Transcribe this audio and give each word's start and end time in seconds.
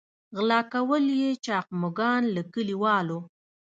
غلا 0.37 0.59
کول 0.73 1.05
یې 1.21 1.31
چاغ 1.45 1.65
مږان 1.81 2.23
له 2.35 2.41
کلیوالو. 2.53 3.19